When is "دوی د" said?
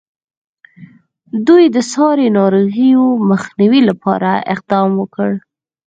1.47-1.77